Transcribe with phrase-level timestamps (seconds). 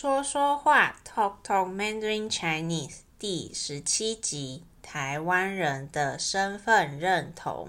[0.00, 7.68] 说说话，Talk Talk Mandarin Chinese，第十七集：台湾人的身份认同。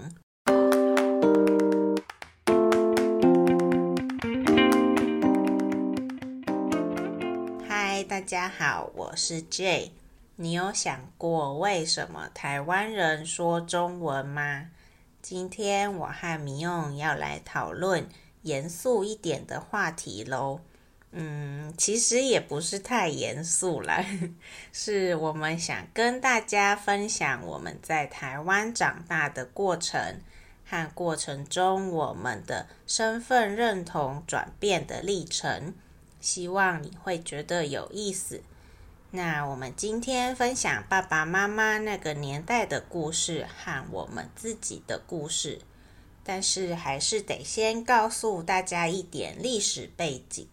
[7.66, 9.90] 嗨，大家好，我是 Jay。
[10.36, 14.68] 你有想过为什么台湾人说中文吗？
[15.20, 18.08] 今天我和米用要来讨论
[18.42, 20.60] 严肃一点的话题喽。
[21.12, 24.04] 嗯，其实也不是太严肃啦，
[24.72, 30.20] 是我们想跟大家分享我们在台湾长大的过程
[30.64, 35.74] 和过程中我们的身份认同转变的历程，
[36.20, 38.42] 希望你会觉得有意思。
[39.10, 45.58] 那我们今天分享爸爸妈妈那个年代的故事和我们自己的故事，
[46.22, 50.46] 但是还是得先告诉大家一点历史背景。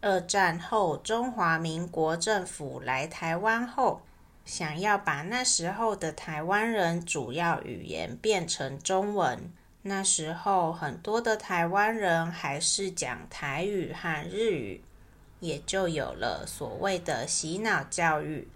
[0.00, 4.02] 二战后，中华民国政府来台湾后，
[4.44, 9.52] 想要把那时候的台湾人主要语言变成中文。
[9.82, 14.82] 那时候，很多的台湾人还是讲台语和日语，
[15.40, 18.46] 也就有了所谓的洗脑教育。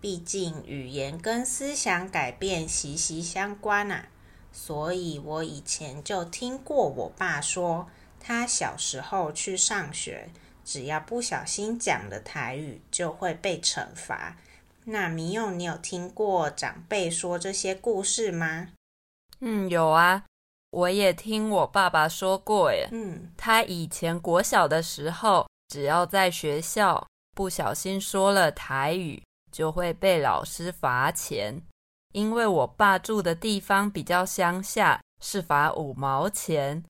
[0.00, 4.06] 毕竟，语言跟思想改变息息相关啊。
[4.52, 10.28] 所以我以前就听过我爸说，他小时候去上学。
[10.68, 14.36] 只要不小心讲了台语，就会被惩罚。
[14.84, 18.68] 那米用，你有听过长辈说这些故事吗？
[19.40, 20.22] 嗯，有啊，
[20.72, 22.86] 我也听我爸爸说过耶。
[22.92, 31.58] 嗯，他以前国小的时候，只要在学校不小心说了台语，就会被老师罚钱。
[32.12, 36.82] 因为我爸住的地方比较乡下，是罚五毛钱；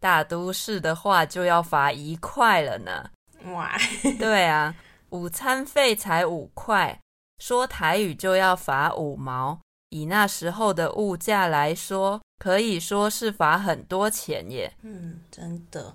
[0.00, 3.10] 大都市的话，就要罚一块了呢。
[3.52, 3.76] 哇，
[4.18, 4.74] 对啊，
[5.10, 6.98] 午餐费才五块，
[7.38, 9.60] 说台语就要罚五毛。
[9.90, 14.72] 以那时候的物价来说，可以说是罚很多钱耶。
[14.82, 15.94] 嗯，真的。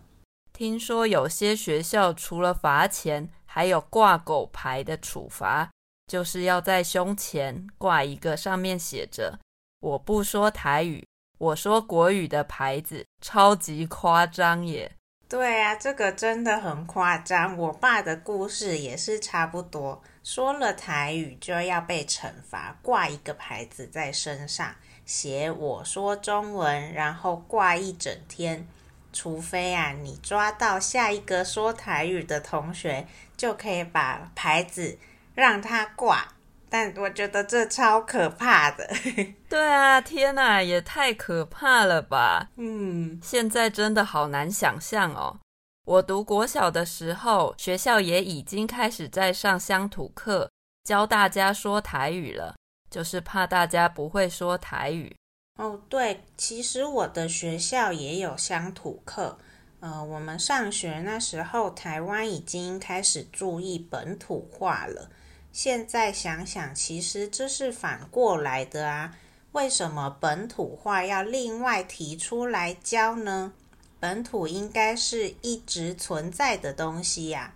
[0.54, 5.70] 听说有些学校除了罚钱，还有挂狗牌的处罚，
[6.08, 9.40] 就是要在胸前挂一个上面写着
[9.81, 11.06] “我不说台语，
[11.38, 14.96] 我说国语”的牌子，超级夸张耶。
[15.30, 17.56] 对啊，这个真的很夸张。
[17.56, 24.74] 我爸的故事也是差不多，说了台语就要被惩罚，挂一个牌子在身上，
[25.06, 28.68] 写我说中文，然后挂一整天。
[29.14, 33.06] 除非啊，你抓到下一个说台语的同学，
[33.38, 34.98] 就可以把牌子
[35.36, 36.28] 让他挂。
[36.69, 38.88] 但我觉得这超可怕的。
[39.50, 42.50] 对啊，天哪，也太可怕了吧！
[42.57, 45.40] 嗯，现在真的好难想象哦。
[45.85, 50.52] 我读国小的时候，学校也已经开始在上乡土课，
[50.84, 52.56] 教大家说台语了，
[52.91, 55.16] 就是怕大家不会说台语。
[55.57, 59.40] 哦，对，其实我的学校也有乡土课。
[59.80, 65.09] 呃，我们上学那时候，台湾已经开始注意本土化了。
[65.52, 69.16] 现在想想，其实这是反过来的啊！
[69.52, 73.54] 为什么本土化要另外提出来教呢？
[74.00, 77.54] 本土应该是一直存在的东西呀，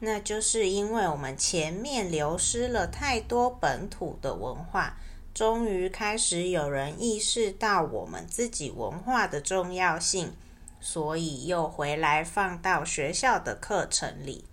[0.00, 4.98] 那就是因为我们前面流失了太多本土的文化，
[5.32, 10.34] 终于开始有人意识到我们自己文化的重要性，
[10.80, 14.44] 所以又回来放到学校的课程里。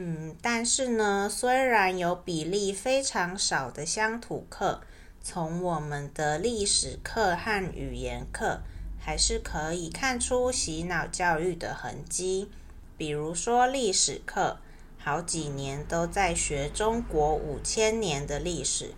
[0.00, 4.80] 嗯，但是呢，虽然有比例非常少的乡土课，
[5.20, 8.60] 从我们的历史课和语言课，
[9.00, 12.48] 还是可以看出洗脑教育的痕迹。
[12.96, 14.60] 比如说历史课，
[14.98, 18.94] 好几年都在学中国五千年的历史，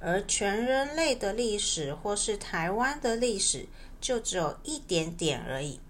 [0.00, 3.64] 而全人类的历史或是台湾的历史，
[4.02, 5.80] 就只有一点点而已，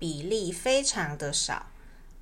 [0.00, 1.69] 比例非常的少。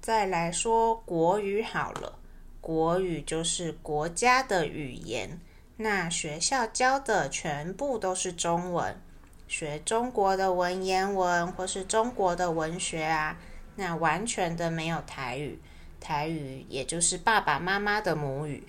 [0.08, 2.18] 再来说国语好了，
[2.62, 5.38] 国语就是国家的语言。
[5.76, 8.98] 那学校教的全部都是中文，
[9.46, 13.38] 学中国的文言文或是中国的文学啊，
[13.76, 15.60] 那完全的没有台语。
[16.00, 18.66] 台语也就是爸爸妈妈的母语。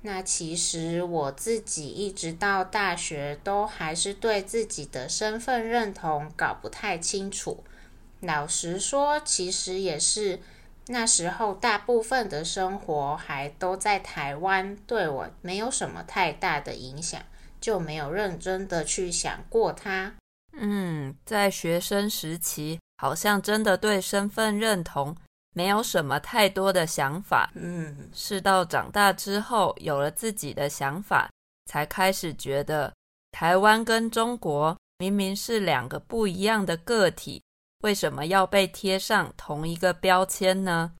[0.00, 7.62] 那其实我自己一直到大学都还是对自己的身份认同搞不太清楚。
[8.20, 10.40] 老实说，其实也是。
[10.90, 17.20] 那时候，大部分的生活还都在台湾，对我没有什么太大的影响，
[17.60, 20.14] 就没有认真的去想过它。
[20.52, 25.14] 嗯，在学生时期，好像真的对身份认同
[25.54, 27.50] 没有什么太多的想法。
[27.54, 31.28] 嗯，是到长大之后有了自己的想法，
[31.66, 32.92] 才开始觉得
[33.30, 37.42] 台湾跟中国明明是两个不一样的个体，
[37.80, 40.92] 为什么要被贴上同一个标签呢？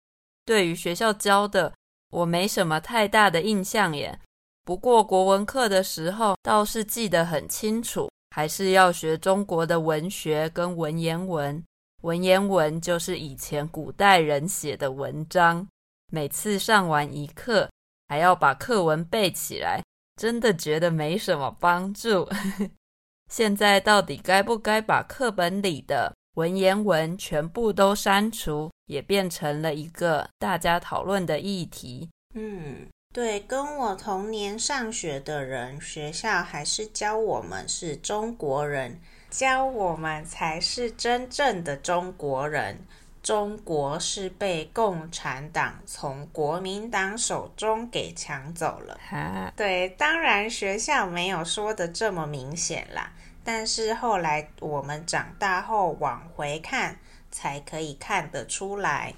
[0.44, 1.74] 对于学校教的，
[2.10, 4.18] 我没什么太大的印象耶。
[4.64, 11.62] 不过国文课的时候倒是记得很清楚，还是要学中国的文学跟文言文。
[12.02, 15.66] 文言文就是以前古代人写的文章。
[16.12, 17.68] 每次上完一课，
[18.06, 19.82] 还要把课文背起来，
[20.16, 22.28] 真的觉得没什么帮助。
[23.28, 32.08] 现在到底该不该把课本里的文言文全部都删除，也变成了一个大家讨论的议题。
[32.32, 42.86] 嗯，对，跟我同年上学的人，学校还是教我们是中国人，教我们才是真正的中国人。
[43.20, 48.96] 中国是被共产党从国民党手中给抢走了。
[49.10, 53.12] 哈，对，当然学校没有说的这么明显啦。
[53.50, 56.98] 但是后来我们长大后往回看，
[57.30, 59.14] 才可以看得出来。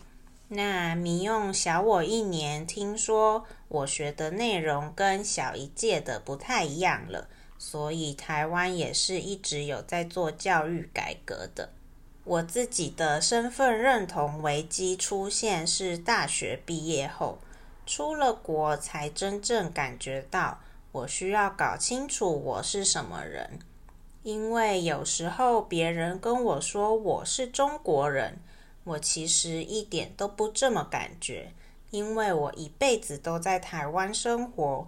[0.47, 7.27] 那米用小我一年，听说我学的内容跟小一届的不太一样了，
[7.59, 11.71] 所以台湾也是一直有在做教育改革的。
[12.23, 17.41] 我自己的身份认同危机出现是大学毕业后，
[17.85, 20.61] 出了国才真正感觉到
[20.93, 23.59] 我需要搞清楚我是什么人。
[24.23, 28.39] 因为有时候别人跟我说我是中国人，
[28.85, 31.53] 我其实一点都不这么感觉，
[31.91, 34.87] 因为我一辈子都在台湾生活，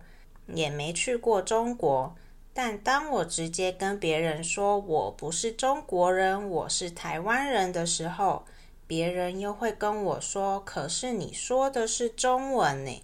[0.49, 2.14] 也没去过中国。
[2.52, 8.44] 但当我直接跟别人说我不是中国人，我是台湾人的时候，
[8.87, 13.02] 别人又会跟我说：“可是你说的是中文呢，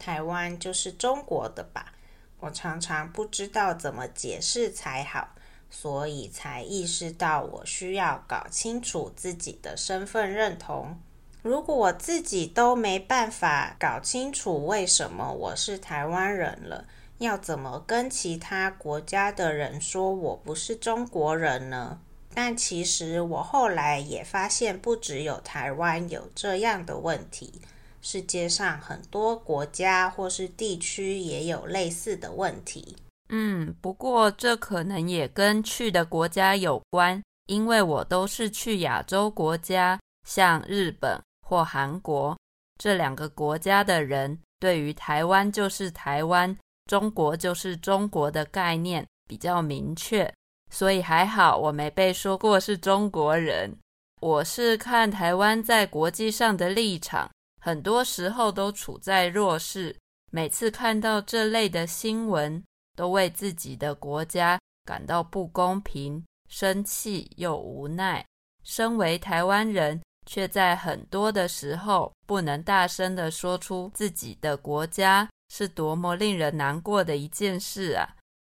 [0.00, 1.92] 台湾就是中国的吧？”
[2.40, 5.28] 我常常不知道怎么解释才好。
[5.74, 11.00] 所以才意识到我需要搞清楚自己的身份认同。
[11.40, 16.86] 如果我自己都没办法搞清楚为什么我是台湾人了，
[17.18, 21.98] 要怎么跟其他国家的人说我不是中国人呢？
[22.34, 27.60] 但其实我后来也发现，不只有台湾有这样的问题，
[28.00, 32.96] 世界上很多国家或是地区也有类似的问题。
[33.34, 39.98] 嗯，不过这可能也跟去的国家有关，因为我都是去亚洲国家，
[40.28, 42.36] 像日本或韩国
[42.78, 50.30] 这两个国家的人，对于台湾就是台湾，中国就是中国的概念比较明确，
[50.70, 53.74] 所以还好我没被说过是中国人。
[54.20, 57.30] 我是看台湾在国际上的立场，
[57.62, 59.96] 很多时候都处在弱势，
[60.30, 62.62] 每次看到这类的新闻，
[62.96, 68.24] 都为自己的国家感到不公平、生气又无奈。
[68.64, 78.06] 身为台湾人，却在很多的时候不能大声地说出自己的国家是多么令人难过的一件事啊！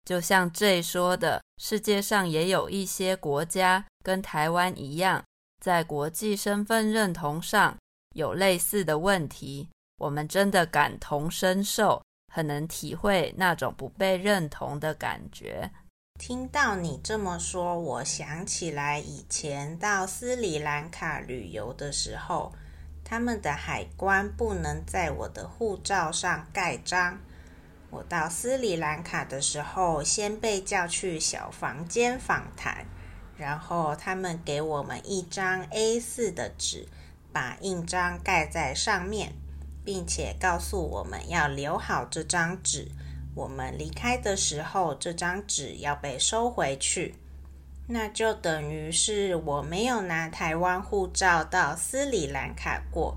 [0.05, 5.25] 就像 J 说的，世界上也有一些国家跟台湾一样，
[5.61, 7.77] 在国际身份认同上
[8.15, 9.69] 有类似的问题。
[9.99, 12.00] 我们真的感同身受。
[12.32, 15.70] 很能体会那种不被认同的感觉。
[16.19, 22.53] 听到你这么说，我想起来以前到斯里兰卡旅游的时候，
[23.05, 27.19] 他们的海关不能在我的护照上盖章。
[27.91, 32.86] 我到斯里兰卡的时候，先被叫去小房间访谈，
[33.36, 36.89] 然后他们给我们一张 A4 的纸，
[37.32, 39.34] 把印章盖在上面。
[39.86, 42.88] 并且告诉我们要留好这张纸，
[43.36, 47.14] 我们离开的时候，这张纸要被收回去。
[47.88, 53.16] 那就等于是我没有拿台湾护照到斯里兰卡过，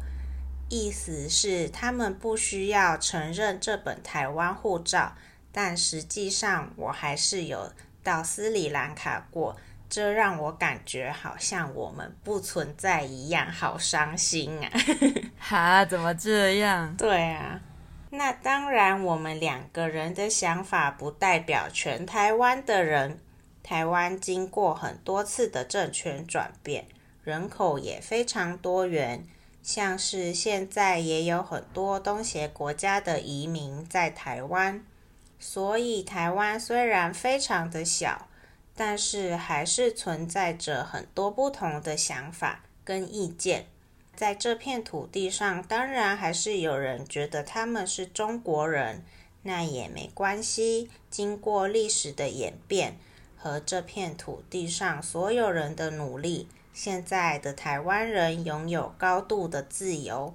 [0.69, 5.15] 意思是他们不需要承认这本台湾护照，
[5.51, 7.71] 但实际上我还是有
[8.03, 9.57] 到斯里兰卡过。
[9.89, 14.69] 这让我感觉好像我们不存在一样，好伤心啊！
[15.39, 16.95] 哈，怎么这样？
[16.95, 17.59] 对啊，
[18.11, 23.19] 那当然，我们两个人的想法不代表全台湾的人。
[23.61, 26.85] 台湾经过很多次的政权转变，
[27.23, 29.25] 人口也非常多元，
[29.61, 34.83] 像是现在也有很多东协国家的移民在台湾，
[35.39, 38.27] 所以台湾虽然非常的小。
[38.79, 43.65] 但是还是存在着很多不同的想法跟意见，
[44.15, 49.03] 在这片土地上，当然还是有人觉得他们是中国人，
[49.43, 50.89] 那也没关系。
[51.09, 52.97] 经过历史的演变
[53.35, 60.33] 和这片土地上所有人的努力，现在的台湾人拥有高度的自由，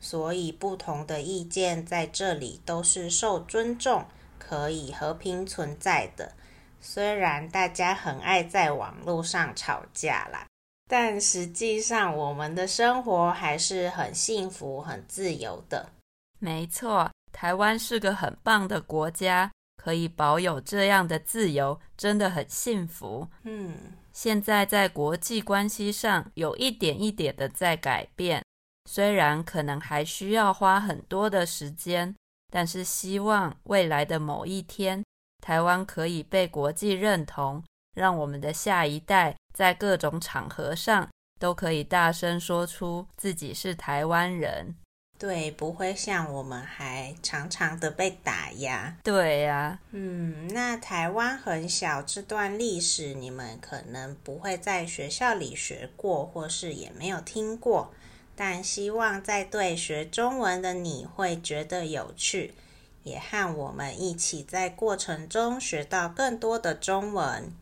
[0.00, 4.04] 所以不同的意见在这里都是受尊重，
[4.38, 6.34] 可以和平存在的。
[6.80, 10.46] 虽然大家很爱在网络上吵架啦，
[10.88, 15.90] 但实际上我们的生活还是很幸福、很自由的。
[16.38, 23.28] 没错，台湾是个很棒的国家，可以保有这样的自由，真的很幸福。
[23.42, 23.76] 嗯，
[24.12, 28.42] 现在在国际关系上有一点一点的在改变，
[28.86, 32.16] 虽然可能还需要花很多的时间，
[32.50, 35.04] 但是希望未来的某一天。
[35.40, 37.62] 台湾可以被国际认同，
[37.94, 44.74] 让我们的下一代在各种场合上都可以大声说出自己是台湾人。
[45.18, 48.96] 对，不会像我们还常常的被打压。
[49.04, 57.92] 对呀、啊，嗯，那台湾很小，这段历史你们可能不会在学校里学过，或是也没有听过，
[58.34, 62.54] 但希望在对学中文的你会觉得有趣。
[63.02, 67.52] 也和我们一起在过程中学到更多的中文。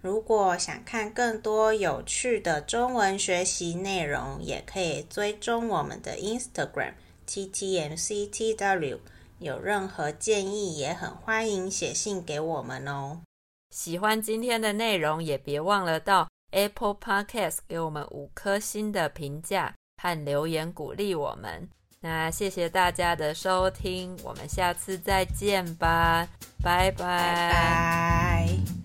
[0.00, 6.94] 如果想看更多有趣的中文学习内容，也可以追踪我们的 Instagram
[7.28, 8.98] TTMCTW。
[9.38, 13.20] 有任何建议，也很欢迎写信给我们哦。
[13.70, 21.68] 喜欢今天的内容，也别忘了到 Apple Podcast 给我们五颗星的评价和留言鼓励我们。
[22.02, 26.26] 那谢谢大家的收听，我们下次再见吧，
[26.62, 28.79] 拜拜。